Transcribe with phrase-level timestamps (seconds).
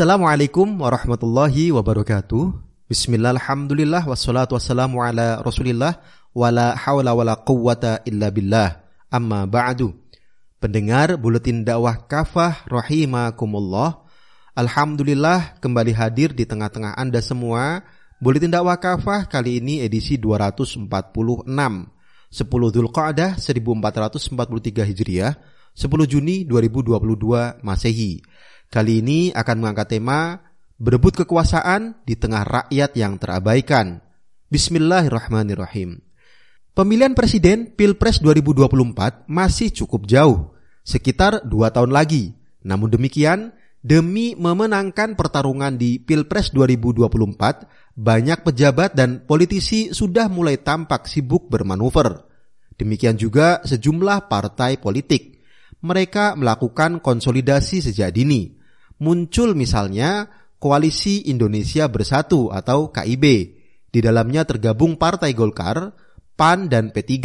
[0.00, 2.56] Assalamualaikum warahmatullahi wabarakatuh.
[2.88, 6.00] Bismillah, alhamdulillah, wassalatu wassalamu ala rasulillah,
[6.32, 8.80] wala hawla wala quwwata illa billah.
[9.12, 9.92] Amma ba'du.
[10.56, 14.00] Pendengar Buletin Dakwah Kafah rahimakumullah.
[14.56, 17.84] Alhamdulillah kembali hadir di tengah-tengah Anda semua.
[18.24, 20.88] Buletin Dakwah Kafah kali ini edisi 246.
[20.88, 21.44] 10
[22.48, 25.36] Dzulqa'dah 1443 Hijriah,
[25.76, 28.24] 10 Juni 2022 Masehi.
[28.70, 30.38] Kali ini akan mengangkat tema
[30.78, 33.98] berebut kekuasaan di tengah rakyat yang terabaikan.
[34.46, 35.98] Bismillahirrahmanirrahim.
[36.70, 40.54] Pemilihan presiden Pilpres 2024 masih cukup jauh,
[40.86, 42.38] sekitar dua tahun lagi.
[42.62, 43.50] Namun demikian,
[43.82, 52.22] demi memenangkan pertarungan di Pilpres 2024, banyak pejabat dan politisi sudah mulai tampak sibuk bermanuver.
[52.78, 55.42] Demikian juga sejumlah partai politik.
[55.82, 58.59] Mereka melakukan konsolidasi sejak dini
[59.00, 60.28] muncul misalnya
[60.60, 63.24] Koalisi Indonesia Bersatu atau KIB.
[63.90, 65.96] Di dalamnya tergabung Partai Golkar,
[66.36, 67.16] PAN, dan P3.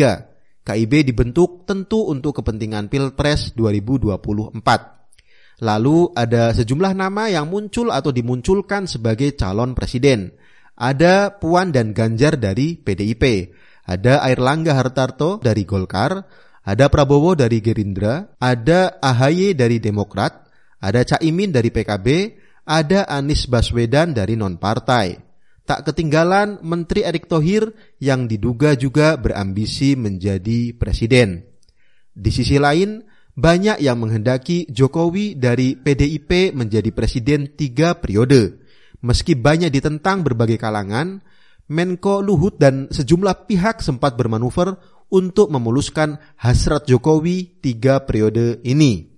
[0.66, 5.62] KIB dibentuk tentu untuk kepentingan Pilpres 2024.
[5.62, 10.34] Lalu ada sejumlah nama yang muncul atau dimunculkan sebagai calon presiden.
[10.76, 13.54] Ada Puan dan Ganjar dari PDIP.
[13.86, 16.26] Ada Air Langga Hartarto dari Golkar.
[16.66, 18.26] Ada Prabowo dari Gerindra.
[18.42, 20.45] Ada AHY dari Demokrat
[20.86, 22.38] ada Caimin dari PKB,
[22.70, 25.18] ada Anies Baswedan dari non-partai.
[25.66, 31.42] Tak ketinggalan Menteri Erick Thohir yang diduga juga berambisi menjadi presiden.
[32.14, 33.02] Di sisi lain,
[33.34, 38.62] banyak yang menghendaki Jokowi dari PDIP menjadi presiden tiga periode.
[39.02, 41.26] Meski banyak ditentang berbagai kalangan,
[41.66, 44.78] Menko Luhut dan sejumlah pihak sempat bermanuver
[45.10, 49.15] untuk memuluskan hasrat Jokowi tiga periode ini.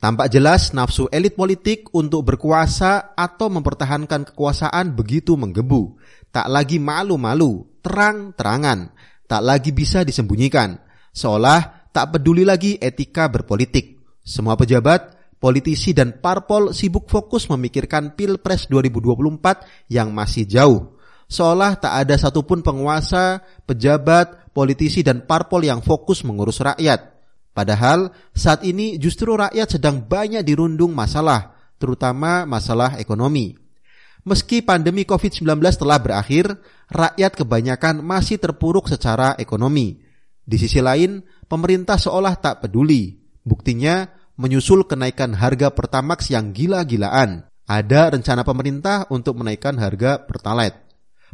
[0.00, 6.00] Tampak jelas nafsu elit politik untuk berkuasa atau mempertahankan kekuasaan begitu menggebu.
[6.32, 8.96] Tak lagi malu-malu, terang-terangan,
[9.28, 10.80] tak lagi bisa disembunyikan.
[11.12, 14.00] Seolah tak peduli lagi etika berpolitik.
[14.24, 20.96] Semua pejabat, politisi dan parpol sibuk fokus memikirkan Pilpres 2024 yang masih jauh.
[21.28, 27.19] Seolah tak ada satupun penguasa, pejabat, politisi dan parpol yang fokus mengurus rakyat
[27.50, 33.58] Padahal saat ini justru rakyat sedang banyak dirundung masalah, terutama masalah ekonomi.
[34.22, 36.60] Meski pandemi COVID-19 telah berakhir,
[36.92, 39.98] rakyat kebanyakan masih terpuruk secara ekonomi.
[40.44, 43.16] Di sisi lain, pemerintah seolah tak peduli.
[43.40, 44.06] Buktinya,
[44.36, 47.48] menyusul kenaikan harga Pertamax yang gila-gilaan.
[47.64, 50.90] Ada rencana pemerintah untuk menaikkan harga Pertalite.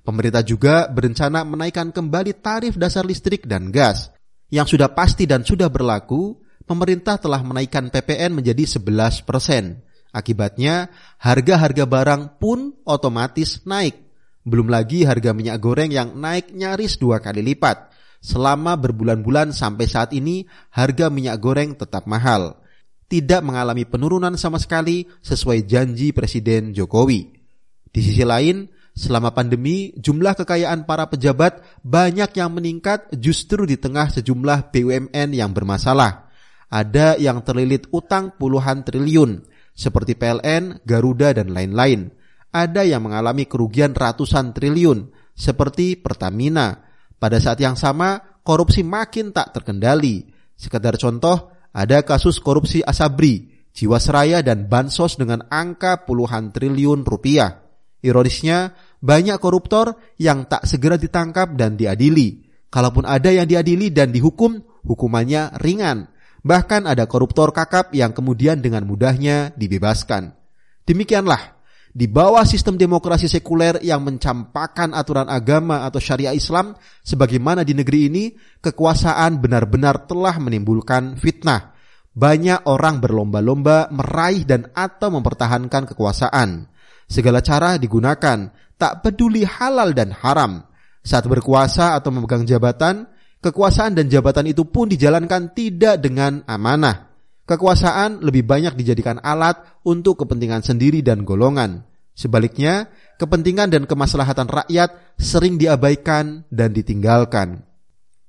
[0.06, 4.15] Pemerintah juga berencana menaikkan kembali tarif dasar listrik dan gas
[4.52, 9.82] yang sudah pasti dan sudah berlaku, pemerintah telah menaikkan PPN menjadi 11 persen.
[10.14, 10.88] Akibatnya,
[11.20, 14.06] harga-harga barang pun otomatis naik.
[14.46, 17.90] Belum lagi harga minyak goreng yang naik nyaris dua kali lipat.
[18.22, 22.62] Selama berbulan-bulan sampai saat ini, harga minyak goreng tetap mahal.
[23.06, 27.28] Tidak mengalami penurunan sama sekali sesuai janji Presiden Jokowi.
[27.90, 34.08] Di sisi lain, Selama pandemi, jumlah kekayaan para pejabat banyak yang meningkat justru di tengah
[34.08, 36.32] sejumlah BUMN yang bermasalah.
[36.72, 39.44] Ada yang terlilit utang puluhan triliun,
[39.76, 42.08] seperti PLN, Garuda, dan lain-lain.
[42.48, 46.80] Ada yang mengalami kerugian ratusan triliun, seperti Pertamina.
[47.20, 50.24] Pada saat yang sama, korupsi makin tak terkendali.
[50.56, 57.60] Sekedar contoh, ada kasus korupsi Asabri, Jiwasraya, dan Bansos dengan angka puluhan triliun rupiah.
[58.00, 58.72] Ironisnya,
[59.06, 62.42] banyak koruptor yang tak segera ditangkap dan diadili.
[62.66, 66.10] Kalaupun ada yang diadili dan dihukum, hukumannya ringan.
[66.42, 70.34] Bahkan ada koruptor kakap yang kemudian dengan mudahnya dibebaskan.
[70.82, 71.56] Demikianlah,
[71.96, 78.12] di bawah sistem demokrasi sekuler yang mencampakkan aturan agama atau syariah Islam, sebagaimana di negeri
[78.12, 78.24] ini,
[78.60, 81.72] kekuasaan benar-benar telah menimbulkan fitnah.
[82.12, 86.68] Banyak orang berlomba-lomba meraih dan atau mempertahankan kekuasaan.
[87.08, 90.64] Segala cara digunakan, tak peduli halal dan haram.
[91.06, 93.08] Saat berkuasa atau memegang jabatan,
[93.40, 97.12] kekuasaan dan jabatan itu pun dijalankan tidak dengan amanah.
[97.46, 101.86] Kekuasaan lebih banyak dijadikan alat untuk kepentingan sendiri dan golongan.
[102.16, 102.90] Sebaliknya,
[103.22, 107.62] kepentingan dan kemaslahatan rakyat sering diabaikan dan ditinggalkan.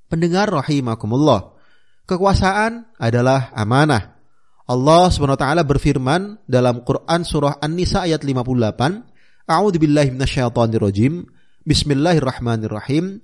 [0.05, 1.57] Pendengar rahimakumullah,
[2.05, 4.19] kekuasaan adalah amanah.
[4.67, 9.16] Allah SWT berfirman dalam Quran surah An-Nisa ayat 58,
[9.47, 11.23] A'udzu billahi minasyaitonir rajim.
[11.63, 13.23] Bismillahirrahmanirrahim.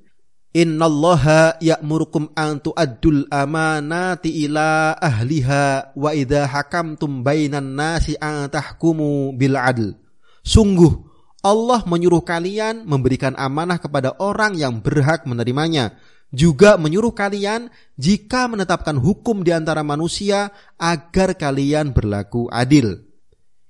[0.56, 9.60] Innallaha ya'murukum an tu'addul amanati ila ahliha wa idza hakamtum bainan nasi an tahkumu bil
[9.60, 10.00] adl.
[10.48, 10.96] Sungguh,
[11.44, 16.00] Allah menyuruh kalian memberikan amanah kepada orang yang berhak menerimanya.
[16.32, 17.68] Juga menyuruh kalian
[18.00, 23.12] jika menetapkan hukum di antara manusia agar kalian berlaku adil.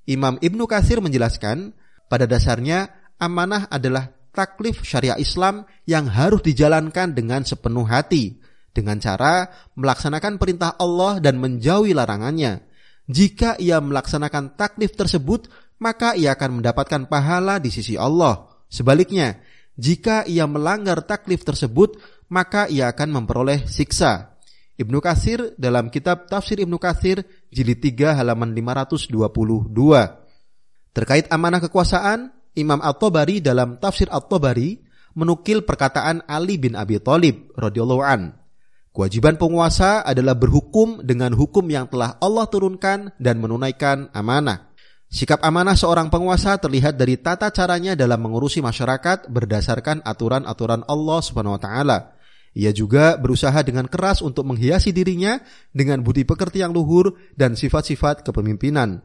[0.05, 1.73] Imam Ibnu Katsir menjelaskan,
[2.07, 8.41] pada dasarnya amanah adalah taklif syariah Islam yang harus dijalankan dengan sepenuh hati
[8.73, 9.47] dengan cara
[9.77, 12.65] melaksanakan perintah Allah dan menjauhi larangannya.
[13.05, 15.47] Jika ia melaksanakan taklif tersebut,
[15.77, 18.49] maka ia akan mendapatkan pahala di sisi Allah.
[18.71, 19.37] Sebaliknya,
[19.77, 22.01] jika ia melanggar taklif tersebut,
[22.33, 24.33] maka ia akan memperoleh siksa.
[24.73, 27.21] Ibnu Katsir dalam kitab Tafsir Ibnu Katsir
[27.53, 30.22] jilid 3 halaman 522.
[30.93, 34.77] Terkait amanah kekuasaan, Imam At-Tabari dalam Tafsir At-Tabari
[35.17, 38.37] menukil perkataan Ali bin Abi Thalib radhiyallahu an
[38.93, 44.69] Kewajiban penguasa adalah berhukum dengan hukum yang telah Allah turunkan dan menunaikan amanah.
[45.09, 51.57] Sikap amanah seorang penguasa terlihat dari tata caranya dalam mengurusi masyarakat berdasarkan aturan-aturan Allah Subhanahu
[51.57, 51.97] wa taala.
[52.53, 55.41] Ia juga berusaha dengan keras untuk menghiasi dirinya
[55.73, 59.01] dengan budi pekerti yang luhur dan sifat-sifat kepemimpinan.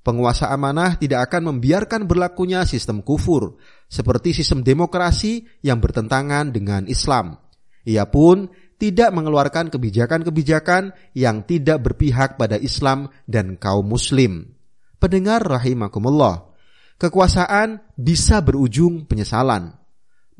[0.00, 7.36] Penguasa amanah tidak akan membiarkan berlakunya sistem kufur, seperti sistem demokrasi yang bertentangan dengan Islam.
[7.84, 8.48] Ia pun
[8.80, 14.56] tidak mengeluarkan kebijakan-kebijakan yang tidak berpihak pada Islam dan kaum muslim.
[14.96, 16.48] Pendengar rahimakumullah,
[16.96, 19.76] kekuasaan bisa berujung penyesalan.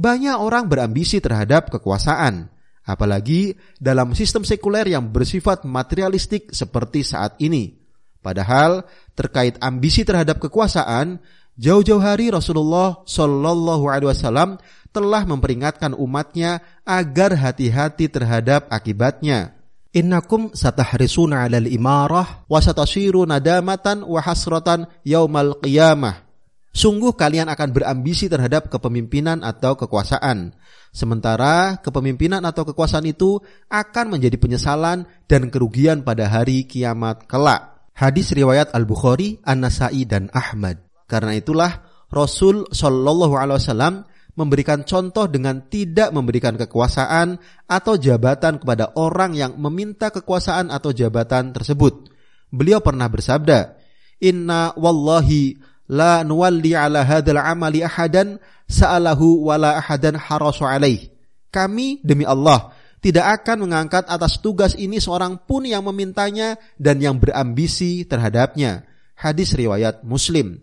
[0.00, 2.48] Banyak orang berambisi terhadap kekuasaan,
[2.88, 7.79] apalagi dalam sistem sekuler yang bersifat materialistik seperti saat ini.
[8.20, 8.84] Padahal
[9.16, 11.20] terkait ambisi terhadap kekuasaan,
[11.56, 14.60] jauh-jauh hari Rasulullah Shallallahu Alaihi Wasallam
[14.92, 19.56] telah memperingatkan umatnya agar hati-hati terhadap akibatnya.
[19.90, 26.30] Innakum satahrisuna 'alal imarah wa satasiru nadamatan wa hasratan yaumal qiyamah.
[26.70, 30.54] Sungguh kalian akan berambisi terhadap kepemimpinan atau kekuasaan.
[30.94, 37.79] Sementara kepemimpinan atau kekuasaan itu akan menjadi penyesalan dan kerugian pada hari kiamat kelak.
[38.00, 40.80] Hadis riwayat Al-Bukhari, An-Nasai dan Ahmad.
[41.04, 43.94] Karena itulah Rasul Shallallahu alaihi wasallam
[44.40, 47.36] memberikan contoh dengan tidak memberikan kekuasaan
[47.68, 52.08] atau jabatan kepada orang yang meminta kekuasaan atau jabatan tersebut.
[52.48, 53.76] Beliau pernah bersabda,
[54.24, 55.60] "Inna wallahi
[55.92, 61.12] la nuwalli ala hadzal amali ahadan sa'alahu wala ahadan harasu alaih."
[61.52, 67.16] Kami demi Allah tidak akan mengangkat atas tugas ini seorang pun yang memintanya dan yang
[67.16, 68.84] berambisi terhadapnya.
[69.16, 70.60] Hadis riwayat Muslim.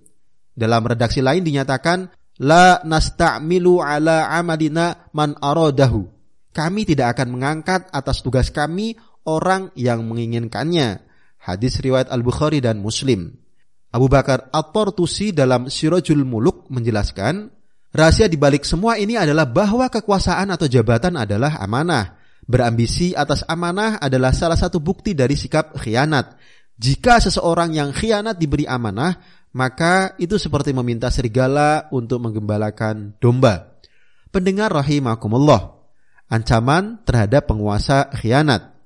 [0.57, 6.05] Dalam redaksi lain dinyatakan La nasta'milu ala amadina man aradahu.
[6.53, 11.01] Kami tidak akan mengangkat atas tugas kami orang yang menginginkannya.
[11.41, 13.33] Hadis riwayat Al-Bukhari dan Muslim.
[13.93, 17.49] Abu Bakar At-Tortusi dalam Sirajul Muluk menjelaskan,
[17.93, 22.16] rahasia di balik semua ini adalah bahwa kekuasaan atau jabatan adalah amanah.
[22.47, 26.39] Berambisi atas amanah adalah salah satu bukti dari sikap khianat.
[26.79, 29.19] Jika seseorang yang khianat diberi amanah,
[29.51, 33.75] maka itu seperti meminta serigala untuk menggembalakan domba.
[34.31, 35.75] Pendengar rahimakumullah,
[36.31, 38.79] ancaman terhadap penguasa khianat.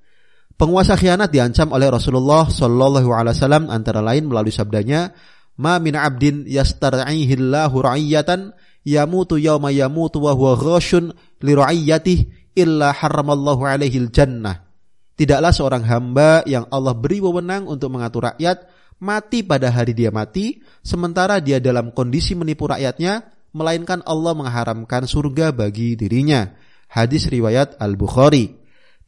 [0.58, 5.14] Penguasa khianat diancam oleh Rasulullah Shallallahu Alaihi Wasallam antara lain melalui sabdanya,
[5.62, 11.14] "Ma min abdin yastar'ihillahu ra'iyatan yamutu yawma yamutu wa huwa ghashun
[11.46, 14.68] li ra'iyatihi illa haramallahu alaihi jannah."
[15.16, 18.66] Tidaklah seorang hamba yang Allah beri wewenang untuk mengatur rakyat
[19.02, 25.52] mati pada hari dia mati, sementara dia dalam kondisi menipu rakyatnya, melainkan Allah mengharamkan surga
[25.52, 26.54] bagi dirinya.
[26.88, 28.56] Hadis riwayat Al-Bukhari.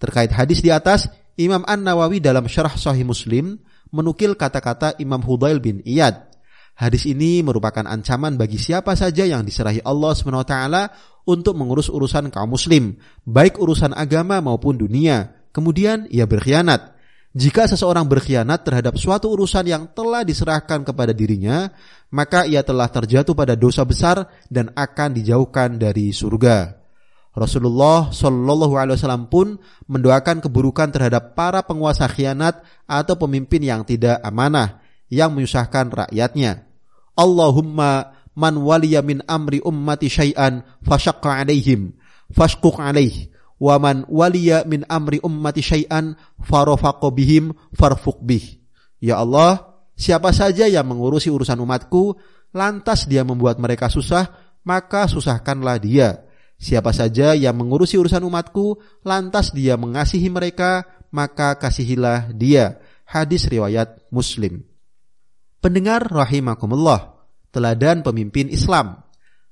[0.01, 1.07] Terkait hadis di atas,
[1.39, 3.57] Imam An-Nawawi dalam syarah Sahih Muslim
[3.93, 6.29] menukil kata-kata Imam Hudail bin Iyad.
[6.73, 10.55] Hadis ini merupakan ancaman bagi siapa saja yang diserahi Allah SWT
[11.23, 15.35] untuk mengurus urusan kaum muslim, baik urusan agama maupun dunia.
[15.53, 16.93] Kemudian ia berkhianat.
[17.33, 21.73] Jika seseorang berkhianat terhadap suatu urusan yang telah diserahkan kepada dirinya,
[22.13, 26.77] maka ia telah terjatuh pada dosa besar dan akan dijauhkan dari surga.
[27.33, 29.57] Rasulullah Shallallahu Alaihi Wasallam pun
[29.89, 34.77] mendoakan keburukan terhadap para penguasa khianat atau pemimpin yang tidak amanah
[35.09, 36.69] yang menyusahkan rakyatnya.
[37.17, 41.93] Allahumma man waliya min amri ummati syai'an fashaqqa alaihim
[42.33, 48.59] fashquq alaih waman waliya min amri ummati syai'an farafaqo bihim farfuq bih.
[48.99, 52.19] Ya Allah, siapa saja yang mengurusi urusan umatku,
[52.51, 54.31] lantas dia membuat mereka susah,
[54.67, 56.27] maka susahkanlah dia.
[56.59, 62.79] Siapa saja yang mengurusi urusan umatku, lantas dia mengasihi mereka, maka kasihilah dia.
[63.03, 64.63] Hadis riwayat Muslim.
[65.59, 67.12] Pendengar rahimakumullah.
[67.53, 68.99] Teladan pemimpin Islam.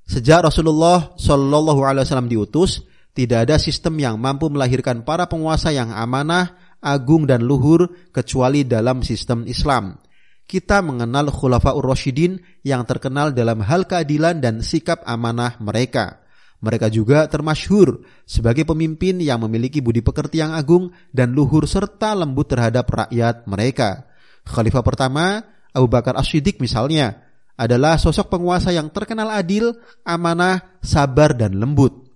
[0.09, 5.93] Sejak Rasulullah Shallallahu Alaihi Wasallam diutus, tidak ada sistem yang mampu melahirkan para penguasa yang
[5.93, 10.01] amanah, agung dan luhur kecuali dalam sistem Islam.
[10.49, 16.19] Kita mengenal Khulafaur Rasyidin yang terkenal dalam hal keadilan dan sikap amanah mereka.
[16.59, 22.51] Mereka juga termasyhur sebagai pemimpin yang memiliki budi pekerti yang agung dan luhur serta lembut
[22.51, 24.11] terhadap rakyat mereka.
[24.45, 25.41] Khalifah pertama,
[25.71, 27.30] Abu Bakar As-Siddiq misalnya,
[27.61, 32.09] adalah sosok penguasa yang terkenal adil, amanah, sabar, dan lembut.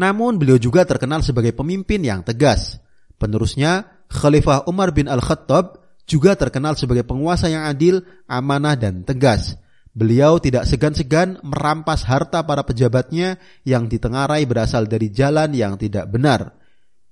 [0.00, 2.80] Namun beliau juga terkenal sebagai pemimpin yang tegas.
[3.20, 9.60] Penerusnya, Khalifah Umar bin Al-Khattab juga terkenal sebagai penguasa yang adil, amanah, dan tegas.
[9.92, 16.56] Beliau tidak segan-segan merampas harta para pejabatnya yang ditengarai berasal dari jalan yang tidak benar.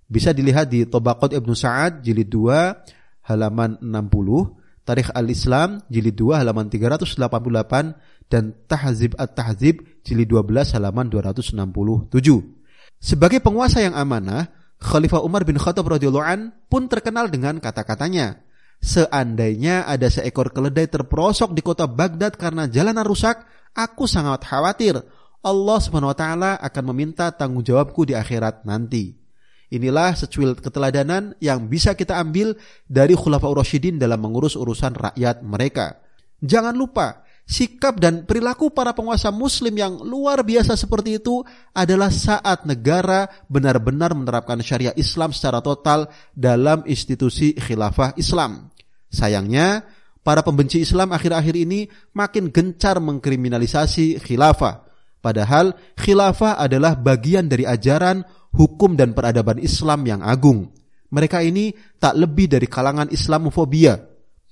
[0.05, 6.69] Bisa dilihat di Tobakot Ibnu Sa'ad jilid 2 halaman 60, Tarikh Al-Islam jilid 2 halaman
[6.69, 11.57] 388 dan Tahzib At-Tahzib jilid 12 halaman 267.
[13.00, 18.45] Sebagai penguasa yang amanah, Khalifah Umar bin Khattab radhiyallahu an pun terkenal dengan kata-katanya.
[18.85, 23.41] Seandainya ada seekor keledai terperosok di kota Baghdad karena jalanan rusak,
[23.73, 25.00] aku sangat khawatir
[25.45, 29.24] Allah Subhanahu wa taala akan meminta tanggung jawabku di akhirat nanti.
[29.75, 32.54] Inilah secuil keteladanan yang bisa kita ambil
[32.87, 35.99] dari Khulafaur Rasyidin dalam mengurus urusan rakyat mereka.
[36.38, 41.43] Jangan lupa, sikap dan perilaku para penguasa muslim yang luar biasa seperti itu
[41.75, 46.07] adalah saat negara benar-benar menerapkan syariah Islam secara total
[46.38, 48.71] dalam institusi khilafah Islam.
[49.11, 49.83] Sayangnya,
[50.23, 54.87] para pembenci Islam akhir-akhir ini makin gencar mengkriminalisasi khilafah.
[55.19, 58.23] Padahal khilafah adalah bagian dari ajaran,
[58.54, 60.70] hukum dan peradaban Islam yang agung.
[61.11, 63.99] Mereka ini tak lebih dari kalangan Islamofobia.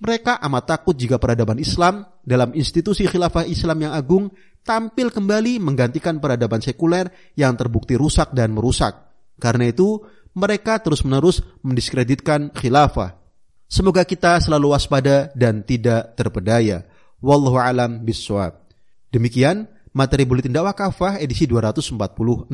[0.02, 4.30] Mereka amat takut jika peradaban Islam dalam institusi khilafah Islam yang agung
[4.66, 8.94] tampil kembali menggantikan peradaban sekuler yang terbukti rusak dan merusak.
[9.38, 10.02] Karena itu,
[10.34, 13.18] mereka terus-menerus mendiskreditkan khilafah.
[13.66, 16.84] Semoga kita selalu waspada dan tidak terpedaya.
[17.22, 18.68] Wallahu alam biswab.
[19.08, 22.50] Demikian materi buletin dakwah kafah edisi 246.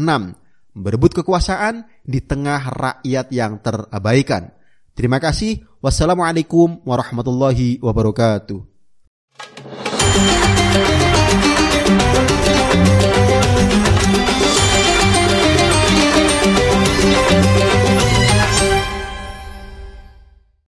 [0.79, 4.55] Berebut kekuasaan di tengah rakyat yang terabaikan.
[4.95, 5.67] Terima kasih.
[5.83, 8.63] Wassalamualaikum warahmatullahi wabarakatuh.